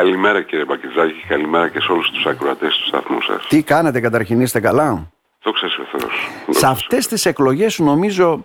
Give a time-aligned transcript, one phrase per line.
[0.00, 3.46] Καλημέρα κύριε Μπακιζάκη, καλημέρα και σε όλους τους ακροατές του σταθμού σας.
[3.46, 5.10] Τι κάνετε καταρχήν, είστε καλά;
[5.42, 6.30] Το ξέρεις ο Θεός.
[6.48, 8.44] Σε αυτές τις εκλογές νομίζω,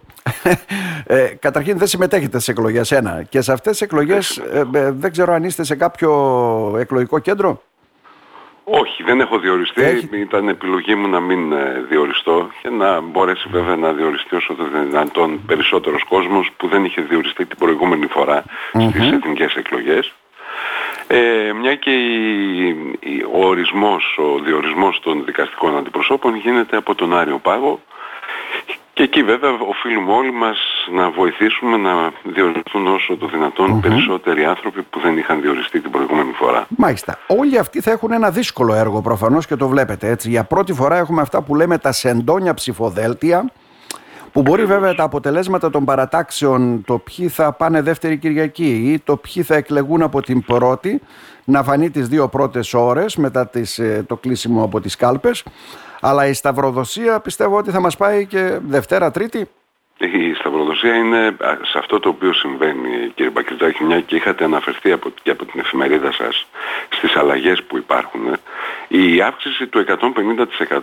[1.08, 5.12] ε, καταρχήν δεν συμμετέχετε σε εκλογές ένα και σε αυτές τις εκλογές ε, ε, δεν
[5.12, 6.12] ξέρω αν είστε σε κάποιο
[6.80, 7.62] εκλογικό κέντρο;
[8.64, 9.84] Όχι, δεν έχω διοριστεί.
[9.84, 10.10] Έχει...
[10.12, 14.64] Ήταν επιλογή μου να μην ε, διοριστώ και να μπορέσει βέβαια να διοριστεί όσο το
[14.64, 18.90] δυνατόν περισσότερος κόσμος που δεν είχε διοριστεί την προηγούμενη φορά mm-hmm.
[18.90, 20.14] στις εθνικές εκλογές.
[21.08, 21.92] Ε, μια και
[23.34, 27.80] ο ορισμός, ο διορισμός των δικαστικών αντιπροσώπων γίνεται από τον Άριο Πάγο
[28.96, 30.58] και εκεί βέβαια οφείλουμε όλοι μας
[30.92, 36.32] να βοηθήσουμε να διοριστούν όσο το δυνατον περισσότεροι άνθρωποι που δεν είχαν διοριστεί την προηγούμενη
[36.32, 36.66] φορά.
[36.78, 37.20] Μάλιστα.
[37.28, 40.30] Όλοι αυτοί θα έχουν ένα δύσκολο έργο προφανώς και το βλέπετε έτσι.
[40.30, 43.52] Για πρώτη φορά έχουμε αυτά που λέμε τα σεντόνια ψηφοδέλτια
[44.36, 49.18] που μπορεί βέβαια τα αποτελέσματα των παρατάξεων, το ποιοι θα πάνε δεύτερη Κυριακή ή το
[49.18, 51.02] ποιοι θα εκλεγούν από την πρώτη,
[51.44, 55.44] να φανεί τις δύο πρώτες ώρες μετά τις, ε, το κλείσιμο από τις κάλπες.
[56.02, 59.50] Αλλά η σταυροδοσία πιστεύω ότι θα μας πάει και Δευτέρα, Τρίτη.
[59.98, 65.10] Η σταυροδοσία είναι σε αυτό το οποίο συμβαίνει κύριε Μπακριτζάκη μια και είχατε αναφερθεί από,
[65.24, 66.48] και από την εφημερίδα σας
[66.90, 68.22] στις αλλαγές που υπάρχουν.
[68.88, 69.86] Η αύξηση του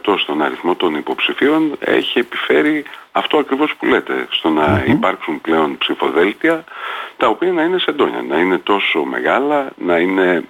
[0.05, 5.79] 150% στον αριθμό των υποψηφίων έχει επιφέρει αυτό ακριβώς που λέτε, στο να υπάρξουν πλέον
[5.79, 6.65] ψηφοδέλτια
[7.17, 10.45] τα οποία να είναι σεντόνια, να είναι τόσο μεγάλα, να είναι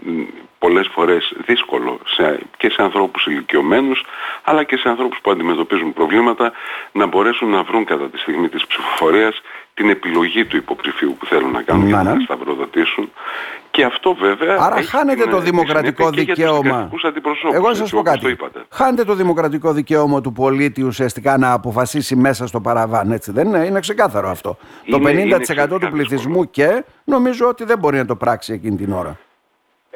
[0.65, 4.05] πολλές φορές δύσκολο σε, και σε ανθρώπους ηλικιωμένους
[4.43, 6.53] αλλά και σε ανθρώπους που αντιμετωπίζουν προβλήματα
[6.93, 9.41] να μπορέσουν να βρουν κατά τη στιγμή της ψηφοφορίας
[9.75, 13.13] την επιλογή του υποψηφίου που θέλουν να κάνουν για να σταυροδοτήσουν.
[13.71, 16.91] Και αυτό βέβαια Άρα χάνεται το δημοκρατικό δικαίωμα.
[17.53, 18.37] Εγώ σας πω κάτι.
[18.71, 23.65] Χάνεται το δημοκρατικό δικαίωμα του πολίτη ουσιαστικά να αποφασίσει μέσα στο παραβάν έτσι δεν είναι,
[23.67, 24.57] είναι ξεκάθαρο αυτό.
[24.85, 28.93] Είναι, Το 50% του πληθυσμού και νομίζω ότι δεν μπορεί να το πράξει εκείνη την
[28.93, 29.19] ώρα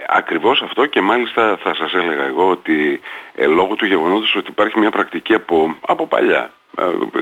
[0.08, 3.00] Ακριβώς αυτό και μάλιστα θα σας έλεγα εγώ ότι
[3.34, 6.42] ε, λόγω του γεγονότος ότι υπάρχει μια πρακτική από, από παλιά.
[6.42, 6.65] ε,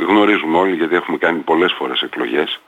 [0.09, 2.61] γνωρίζουμε όλοι γιατί έχουμε κάνει πολλές φορές εκλογές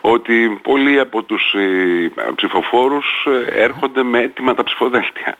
[0.00, 5.36] ότι πολλοί από τους ε, ψηφοφόρους ε, έρχονται με έτοιμα τα ψηφοδέλτια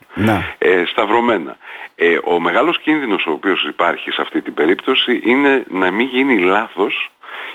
[0.58, 1.56] ε, σταυρωμένα.
[1.94, 6.38] Ε, ο μεγάλος κίνδυνος ο οποίος υπάρχει σε αυτή την περίπτωση είναι να μην γίνει
[6.38, 7.10] λάθος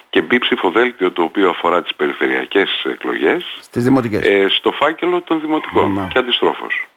[0.10, 4.26] και μπει ψηφοδέλτιο το οποίο αφορά τις περιφερειακές εκλογές Στις δημοτικές.
[4.26, 6.88] Ε, στο φάκελο των δημοτικών και αντιστρόφως.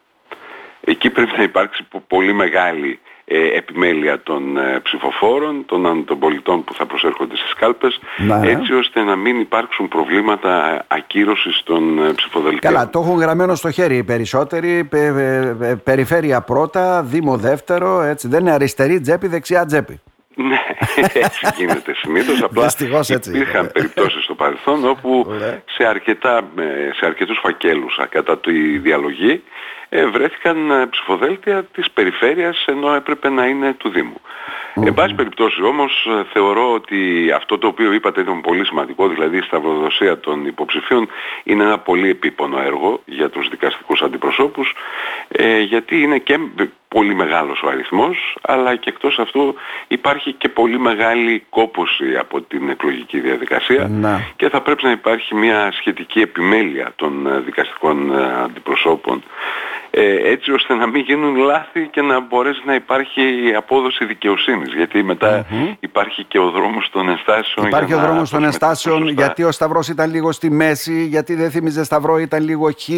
[0.81, 3.14] Εκεί πρέπει να υπάρξει πολύ μεγάλη ε,
[3.57, 8.51] επιμέλεια των ε, ψηφοφόρων, των, των πολιτών που θα προσέρχονται στις κάλπες, ναι.
[8.51, 12.61] έτσι ώστε να μην υπάρξουν προβλήματα ακύρωσης των ε, ψηφοδελτίων.
[12.61, 14.89] Καλά, το έχουν γραμμένο στο χέρι οι περισσότεροι,
[15.85, 20.01] περιφέρεια πρώτα, δήμο δεύτερο, έτσι, δεν είναι αριστερή τσέπη, δεξιά τσέπη.
[20.37, 20.59] Ναι,
[21.25, 22.43] έτσι γίνεται συνήθως.
[22.43, 22.73] Απλά
[23.09, 25.27] έτσι υπήρχαν περιπτώσεις στο παρελθόν όπου
[25.65, 26.51] σε, αρκετά,
[26.99, 29.43] σε αρκετούς φακέλους κατά τη διαλογή
[29.97, 34.21] ε, βρέθηκαν ε, ψηφοδέλτια της περιφέρειας ενώ έπρεπε να είναι του Δήμου.
[34.21, 34.87] Mm-hmm.
[34.87, 39.37] Εν πάση περιπτώσει όμως ε, θεωρώ ότι αυτό το οποίο είπατε ήταν πολύ σημαντικό, δηλαδή
[39.37, 41.09] η σταυροδοσία των υποψηφίων
[41.45, 44.75] είναι ένα πολύ επίπονο έργο για τους δικαστικούς αντιπροσώπους
[45.29, 46.39] ε, γιατί είναι και
[46.89, 49.55] πολύ μεγάλος ο αριθμός αλλά και εκτός αυτού
[49.89, 53.89] υπάρχει και πολύ μεγάλη κόπωση από την εκλογική διαδικασία
[54.37, 59.23] και θα πρέπει να υπάρχει μια σχετική επιμέλεια των δικαστικών αντιπροσώπων
[59.97, 63.23] ε, έτσι ώστε να μην γίνουν λάθη και να μπορέσει να υπάρχει
[63.57, 64.75] απόδοση δικαιοσύνης.
[64.75, 65.05] Γιατί
[65.81, 70.11] υπάρχει και ο δρόμος των ενστάσεων υπάρχει ο δρόμος των ενστάσεων γιατί ο Σταυρός ήταν
[70.11, 72.89] λίγο στη μέση γιατί δεν θύμιζε Σταυρό ήταν λίγο χ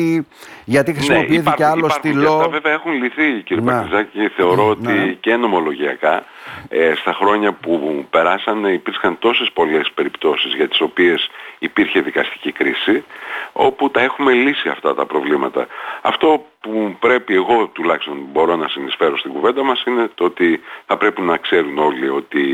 [0.65, 2.49] γιατί ναι, χρησιμοποιήθηκε ναι, άλλο στυλό αυτά.
[2.49, 3.73] Βέβαια έχουν λυθεί κύριε ναι.
[3.73, 6.25] Πακτιζάκη θεωρώ ότι και νομολογιακά
[6.69, 13.05] ε, στα χρόνια που περάσαν υπήρχαν τόσες πολλές περιπτώσεις για τις οποίες υπήρχε δικαστική κρίση
[13.53, 15.67] όπου τα έχουμε λύσει αυτά τα προβλήματα.
[16.03, 20.97] Αυτό που πρέπει εγώ τουλάχιστον μπορώ να συνεισφέρω στην κουβέντα μας είναι το ότι θα
[20.97, 22.45] πρέπει να ξέρουν όλοι ότι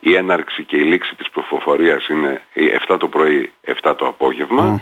[0.00, 2.42] η έναρξη και η λήξη της προφορίας είναι
[2.88, 3.52] 7 το πρωί,
[3.82, 4.80] 7 το απόγευμα.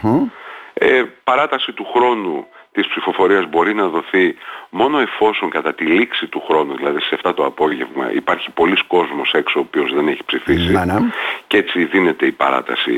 [0.77, 4.37] Ε, παράταση του χρόνου της ψηφοφορίας μπορεί να δοθεί
[4.71, 9.33] μόνο εφόσον κατά τη λήξη του χρόνου, δηλαδή σε 7 το απόγευμα, υπάρχει πολλής κόσμος
[9.33, 10.99] έξω ο οποίος δεν έχει ψηφίσει ναι, ναι.
[11.47, 12.95] και έτσι δίνεται η παράταση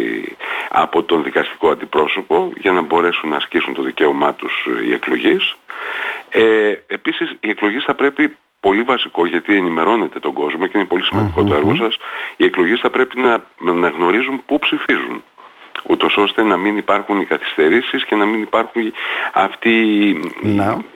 [0.68, 5.56] από τον δικαστικό αντιπρόσωπο για να μπορέσουν να ασκήσουν το δικαίωμά τους οι εκλογείς.
[6.28, 11.02] Ε, επίσης οι εκλογές θα πρέπει πολύ βασικό γιατί ενημερώνετε τον κόσμο και είναι πολύ
[11.34, 11.96] το έργο σας,
[12.36, 15.22] οι εκλογές θα πρέπει να, να γνωρίζουν πού ψηφίζουν
[15.86, 18.92] ούτως ώστε να μην υπάρχουν οι καθυστερήσεις και να μην υπάρχουν
[19.32, 19.80] αυτή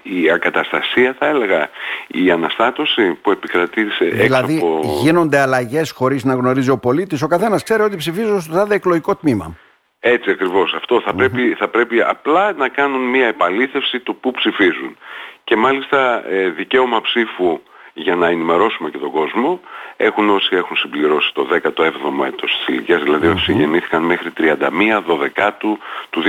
[0.02, 1.68] η ακαταστασία θα έλεγα,
[2.06, 4.98] η αναστάτωση που επικρατεί σε δηλαδή, έξω από...
[5.02, 9.16] γίνονται αλλαγές χωρίς να γνωρίζει ο πολίτης, ο καθένας ξέρει ότι ψηφίζω στο τάδε εκλογικό
[9.16, 9.56] τμήμα.
[10.00, 10.74] Έτσι ακριβώς.
[10.74, 14.96] Αυτό θα, πρέπει, θα πρέπει απλά να κάνουν μια επαλήθευση του πού ψηφίζουν.
[15.44, 17.60] Και μάλιστα ε, δικαίωμα ψήφου
[17.92, 19.60] για να ενημερώσουμε και τον κόσμο.
[19.96, 25.78] Έχουν όσοι έχουν συμπληρώσει το 17ο έτος της ηλικίας, δηλαδή όσοι γεννήθηκαν μέχρι 31 Δωδεκάτου
[26.10, 26.22] του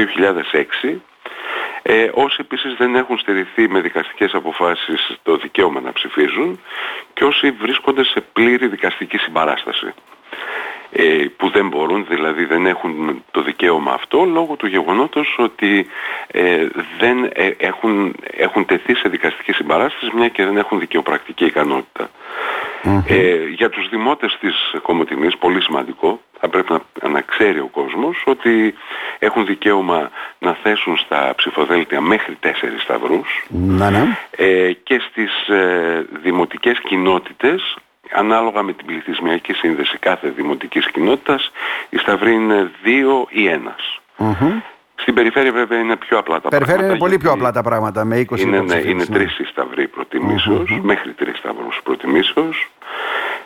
[0.92, 1.00] 2006
[1.82, 6.60] ε, όσοι επίσης δεν έχουν στερηθεί με δικαστικές αποφάσεις το δικαίωμα να ψηφίζουν.
[7.14, 9.94] Και όσοι βρίσκονται σε πλήρη δικαστική συμπαράσταση.
[10.94, 15.88] Ε, που δεν μπορούν, δηλαδή δεν έχουν το δικαίωμα αυτό λόγω του γεγονότος ότι
[16.28, 16.68] ε,
[17.00, 21.52] δεν ε, έχουν, έχουν τεθεί σε δικαστική συμπαράσταση μια και δεν έχουν δικαιοπρακτική
[23.08, 28.24] Ε, για τους δημότες της Κομωτινής, πολύ σημαντικό, θα πρέπει να, να ξέρει ο κόσμος
[28.26, 28.74] ότι
[29.20, 33.46] έχουν δικαίωμα να θέσουν στα ψηφοδέλτια μέχρι τέσσερις σταυρούς.
[33.48, 34.18] Ναι, ναι.
[34.32, 37.76] Ε, και στις ε, δημοτικές κοινότητες
[38.14, 41.52] ανάλογα με την πληθυσμιακή σύνδεση κάθε δημοτικής κοινότητας
[41.90, 44.00] η σταυρή είναι δύο ή ένας.
[44.96, 46.78] Στην περιφέρεια βέβαια είναι πιο απλά τα περιφέρεια πράγματα.
[46.78, 49.16] Περιφέρεια είναι πολύ πιο απλά τα πράγματα με 20 Είναι, ναι, είναι ναι.
[49.18, 49.90] τρεις οι σταυροί
[50.82, 52.70] μέχρι τρεις σταυρούς προτιμήσεως.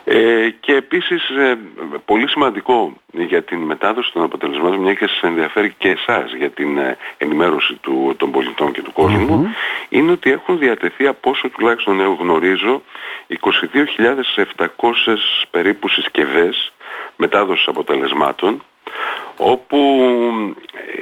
[0.04, 1.58] Ε, και επίσης ε,
[2.04, 6.78] πολύ σημαντικό για την μετάδοση των αποτελεσμάτων μια και σας ενδιαφέρει και εσάς για την
[6.78, 9.48] ε, ενημέρωση του, των πολιτών και του κόσμου
[9.96, 12.82] είναι ότι έχουν διατεθεί από όσο τουλάχιστον γνωρίζω
[14.56, 14.66] 22.700
[15.50, 16.72] περίπου συσκευές
[17.16, 18.62] μετάδοσης αποτελεσμάτων
[19.36, 19.78] όπου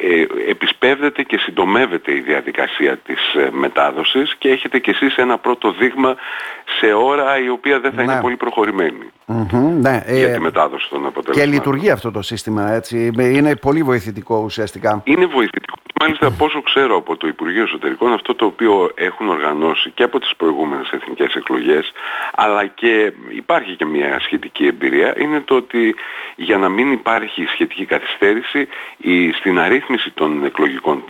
[0.03, 5.73] ε, επισπεύδεται και συντομεύεται η διαδικασία της ε, μετάδοσης και έχετε κι εσείς ένα πρώτο
[5.73, 6.17] δείγμα
[6.81, 8.21] σε ώρα η οποία δεν θα είναι ναι.
[8.21, 9.11] πολύ προχωρημένη
[9.81, 11.35] ναι, για τη μετάδοση των αποτελεσμάτων.
[11.35, 15.01] Και λειτουργεί αυτό το σύστημα έτσι, είναι πολύ βοηθητικό ουσιαστικά.
[15.05, 15.75] Είναι βοηθητικό
[16.05, 20.37] Μάλιστα πόσο ξέρω από το Υπουργείο Εσωτερικών αυτό το οποίο έχουν οργανώσει και από τις
[20.37, 21.93] προηγούμενες εθνικές εκλογές
[22.35, 25.95] αλλά και υπάρχει και μια σχετική εμπειρία είναι το ότι
[26.37, 31.05] για να μην υπάρχει σχετική καθυστέρηση η, στην αρρύθμιση των εκλογικών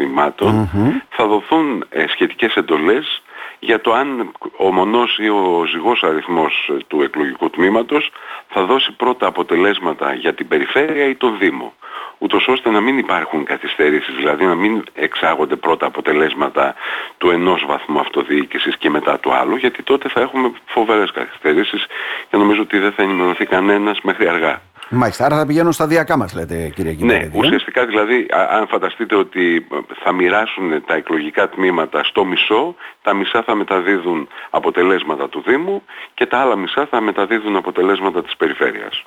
[1.08, 3.22] θα δοθούν ε, σχετικές εντολές
[3.58, 8.10] για το αν ο μονός ή ο ζυγός αριθμός του εκλογικού τμήματος
[8.48, 11.74] θα δώσει πρώτα αποτελέσματα για την περιφέρεια ή τον Δήμο
[12.18, 16.74] ούτως ώστε να μην υπάρχουν καθυστερήσεις, δηλαδή να μην εξάγονται πρώτα αποτελέσματα
[17.18, 21.86] του ενός βαθμού αυτοδιοίκησης και μετά του άλλου, γιατί τότε θα έχουμε φοβερές καθυστερήσεις
[22.30, 24.60] και νομίζω ότι δεν θα ενημερωθεί κανένας μέχρι αργά.
[24.94, 27.30] Μάλιστα, άρα θα πηγαίνουν σταδιακά μας λέτε κύριε Κινέδη.
[27.32, 29.66] Ναι, ουσιαστικά δηλαδή αν φανταστείτε ότι
[30.02, 35.82] θα μοιράσουν τα εκλογικά τμήματα στο μισό, τα μισά θα μεταδίδουν αποτελέσματα του Δήμου
[36.14, 39.02] και τα άλλα μισά θα μεταδίδουν αποτελέσματα της περιφερειας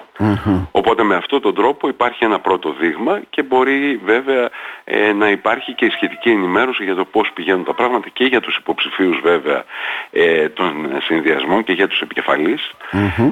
[0.71, 4.49] Οπότε με αυτόν τον τρόπο υπάρχει ένα πρώτο δείγμα και μπορεί βέβαια
[4.83, 8.41] ε, να υπάρχει και η σχετική ενημέρωση για το πώς πηγαίνουν τα πράγματα και για
[8.41, 9.63] τους υποψηφίους βέβαια
[10.11, 12.71] ε, των συνδυασμών και για τους επικεφαλεις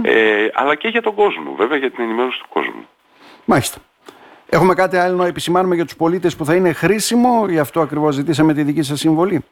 [0.01, 2.87] ε, αλλά και για τον κόσμο βέβαια για την ενημέρωση του κόσμου.
[3.45, 3.77] Μάλιστα.
[4.49, 8.15] Έχουμε κάτι άλλο να επισημάνουμε για τους πολίτες που θα είναι χρήσιμο, γι' αυτό ακριβώς
[8.15, 9.43] ζητήσαμε τη δική σας συμβολή.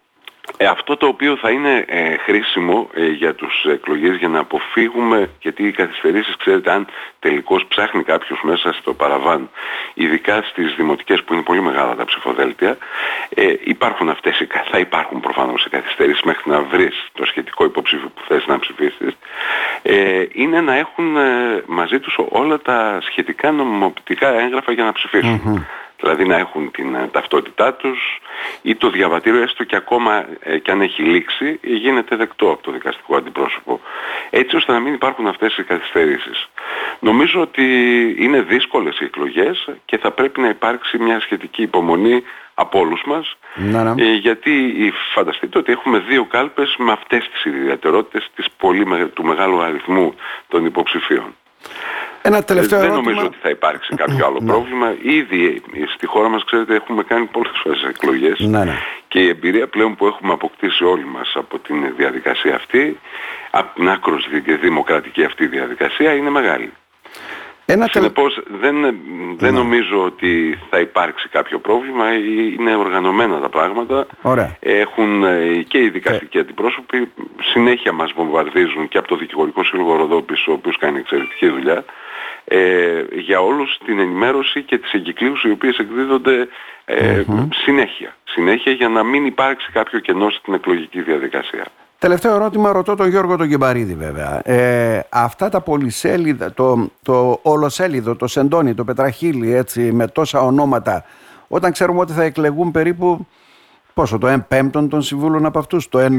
[0.57, 5.29] Ε, αυτό το οποίο θα είναι ε, χρήσιμο ε, για τους εκλογές για να αποφύγουμε,
[5.41, 6.87] γιατί οι καθυστερήσεις ξέρετε αν
[7.19, 9.49] τελικώς ψάχνει κάποιος μέσα στο παραβάν,
[9.93, 12.77] ειδικά στις δημοτικές που είναι πολύ μεγάλα τα ψηφοδέλτια,
[13.35, 18.21] ε, υπάρχουν αυτές, θα υπάρχουν προφανώς οι καθυστερήσεις μέχρι να βρεις το σχετικό υποψήφιο που
[18.27, 19.17] θες να ψηφίσεις,
[19.81, 21.15] ε, είναι να έχουν
[21.65, 25.65] μαζί τους όλα τα σχετικά νομιμοποιητικά έγγραφα για να ψηφισουν
[26.03, 28.21] δηλαδή να έχουν την ε, ταυτότητά τους
[28.61, 32.71] ή το διαβατήριο έστω και ακόμα ε, και αν έχει λήξει γίνεται δεκτό από το
[32.71, 33.79] δικαστικό αντιπρόσωπο
[34.29, 36.49] έτσι ώστε να μην υπάρχουν αυτές οι καθυστερήσεις.
[36.99, 37.65] Νομίζω ότι
[38.19, 43.37] είναι δύσκολες οι εκλογές και θα πρέπει να υπάρξει μια σχετική υπομονή από όλους μας
[43.55, 44.03] να, ναι.
[44.03, 44.73] Ε, γιατί
[45.13, 48.29] φανταστείτε ότι έχουμε δύο κάλπες με αυτές τις ιδιαιτερότητες
[49.13, 50.13] του μεγάλου αριθμού
[50.47, 51.35] των υποψηφίων.
[52.25, 54.51] Ένα τελευταίο Δεν νομίζω ότι θα υπάρξει κάποιο άλλο ναι.
[54.51, 54.95] πρόβλημα.
[55.01, 55.61] Ήδη
[55.95, 58.77] στη χώρα μας, ξέρετε, έχουμε κάνει πολλές φορές εκλογές ναι, ναι.
[59.07, 62.99] και η εμπειρία πλέον που έχουμε αποκτήσει όλοι μας από την διαδικασία αυτή,
[63.51, 64.27] από την άκρος
[64.61, 66.71] δημοκρατική αυτή διαδικασία, είναι μεγάλη.
[67.65, 68.75] Ένα Συνεπώς δεν,
[69.37, 72.13] δεν νομίζω ότι θα υπάρξει κάποιο πρόβλημα,
[72.57, 74.05] είναι οργανωμένα τα πράγματα.
[74.21, 74.55] Ωραία.
[74.59, 77.11] Έχουν ε, και οι δικαστικοί αντιπρόσωποι,
[77.41, 81.85] συνέχεια μας βομβαρδίζουν και από το Δικηγορικό Σύλλογο Ροδόπης, ο οποίος κάνει εξαιρετική δουλειά
[82.45, 86.47] ε, για όλους την ενημέρωση και τις εγκυκλίους οι οποίες εκδίδονται
[86.85, 87.23] ε,
[87.65, 88.15] συνέχεια.
[88.23, 91.65] Συνέχεια για να μην υπάρξει κάποιο κενό στην εκλογική διαδικασία.
[91.99, 94.41] Τελευταίο ερώτημα ρωτώ τον Γιώργο τον Κεμπαρίδη βέβαια.
[94.51, 101.05] Ε, αυτά τα πολυσέλιδα, το, το ολοσέλιδο, το σεντόνι, το πετραχίλι έτσι με τόσα ονόματα
[101.47, 103.27] όταν ξέρουμε ότι θα εκλεγούν περίπου
[103.93, 106.09] πόσο, το 1 πέμπτον των συμβούλων από αυτούς, το 1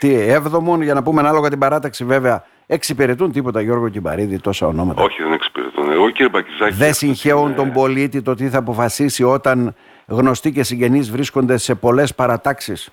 [0.00, 5.02] έβδομον για να πούμε ανάλογα την παράταξη βέβαια Εξυπηρετούν τίποτα Γιώργο Κιμπαρίδη τόσα ονόματα.
[5.02, 5.90] Όχι δεν εξυπηρετούν.
[5.90, 6.74] Εγώ κύριε Μπακιζάκη...
[6.74, 9.74] Δεν συγχαίουν τον πολίτη το τι θα αποφασίσει όταν
[10.06, 12.88] γνωστοί και συγγενείς βρίσκονται σε πολλές παρατάξεις.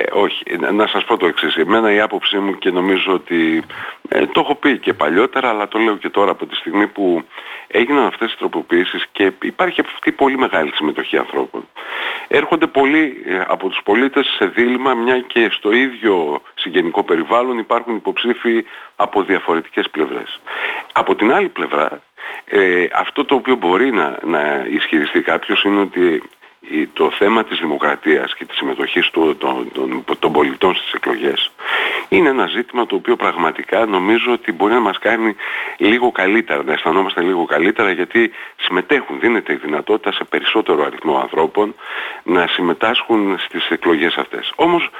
[0.00, 1.56] Ε, όχι, να σας πω το εξής.
[1.56, 3.62] Εμένα η άποψή μου και νομίζω ότι
[4.08, 7.24] ε, το έχω πει και παλιότερα αλλά το λέω και τώρα από τη στιγμή που
[7.66, 11.68] έγιναν αυτές οι τροποποιήσεις και υπάρχει αυτή πολύ μεγάλη συμμετοχή ανθρώπων.
[12.28, 17.96] Έρχονται πολλοί ε, από τους πολίτες σε δίλημα μια και στο ίδιο συγγενικό περιβάλλον υπάρχουν
[17.96, 18.64] υποψήφοι
[18.96, 20.40] από διαφορετικές πλευρές.
[20.92, 22.02] Από την άλλη πλευρά
[22.44, 26.22] ε, αυτό το οποίο μπορεί να, να ισχυριστεί κάποιος είναι ότι
[26.92, 31.50] το θέμα της δημοκρατίας και της συμμετοχής του, των, των, των, πολιτών στις εκλογές
[32.08, 35.36] είναι ένα ζήτημα το οποίο πραγματικά νομίζω ότι μπορεί να μας κάνει
[35.76, 41.74] λίγο καλύτερα, να αισθανόμαστε λίγο καλύτερα γιατί συμμετέχουν, δίνεται η δυνατότητα σε περισσότερο αριθμό ανθρώπων
[42.22, 44.52] να συμμετάσχουν στις εκλογές αυτές.
[44.56, 44.90] Όμως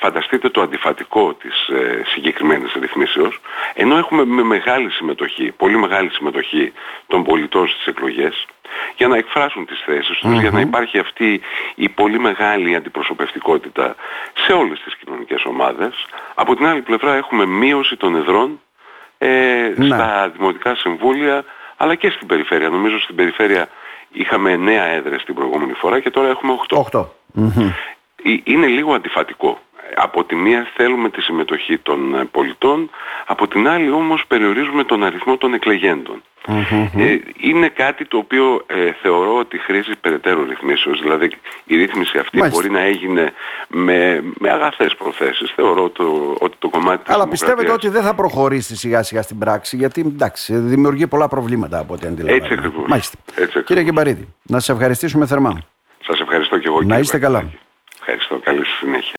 [0.00, 3.40] φανταστείτε το αντιφατικό της ε, συγκεκριμένης ρυθμίσεως,
[3.74, 6.72] ενώ έχουμε με μεγάλη συμμετοχή, πολύ μεγάλη συμμετοχή
[7.06, 8.46] των πολιτών στις εκλογές,
[8.96, 11.40] για να εκφράσουν τις θέσεις τους, για να υπάρχει αυτή
[11.74, 13.94] η πολύ μεγάλη αντιπροσωπευτικότητα
[14.46, 16.06] σε όλες τις κοινωνικές ομάδες.
[16.34, 18.60] Από την άλλη πλευρά έχουμε μείωση των εδρών
[19.18, 19.86] ε, ναι.
[19.86, 21.44] στα δημοτικά συμβούλια,
[21.76, 22.68] αλλά και στην περιφέρεια.
[22.68, 23.68] Νομίζω στην περιφέρεια
[24.12, 26.82] είχαμε 9 έδρες την προηγούμενη φορά και τώρα έχουμε 8.
[26.92, 27.06] 8.
[28.22, 29.60] Ε, είναι λίγο αντιφατικό.
[29.94, 32.90] Από τη μία θέλουμε τη συμμετοχή των ε, πολιτών,
[33.26, 36.22] από την άλλη όμως περιορίζουμε τον αριθμό των εκλεγέντων.
[36.96, 41.00] Ε, είναι κάτι το οποίο ε, θεωρώ ότι χρήζει περαιτέρω ρυθμίσεως.
[41.00, 41.30] Δηλαδή
[41.64, 43.32] η ρύθμιση αυτή μπορεί να έγινε
[43.68, 45.52] με, με αγαθές προθέσεις.
[45.54, 49.38] Θεωρώ το, ότι το κομμάτι της Αλλά πιστεύετε ότι δεν θα προχωρήσει σιγά σιγά στην
[49.38, 52.44] πράξη γιατί εντάξει, δημιουργεί πολλά προβλήματα από ό,τι αντιλαμβάνομαι.
[52.44, 52.88] Έτσι ακριβώς.
[52.88, 53.18] Μάλιστα.
[53.26, 53.66] Έτσι ακριβώς.
[53.66, 55.62] Κύριε Κεμπαρίδη, να σας ευχαριστήσουμε θερμά.
[56.06, 56.82] Σας ευχαριστώ και εγώ.
[56.82, 57.44] Να είστε καλά.
[58.08, 58.38] Ευχαριστώ.
[58.38, 59.12] Καλή συνέχεια.